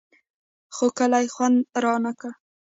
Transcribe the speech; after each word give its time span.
خو 0.75 0.85
کلي 0.97 1.25
خوند 1.33 1.57
رانه 1.83 2.11
کړ. 2.19 2.31